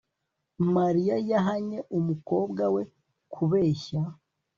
[0.75, 2.83] mariya yahannye umukobwa we
[3.33, 4.01] kubeshya